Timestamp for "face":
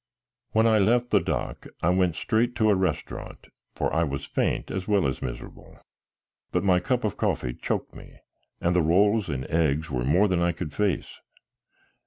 10.73-11.19